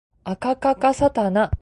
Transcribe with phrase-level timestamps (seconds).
[0.23, 1.49] あかかかさたな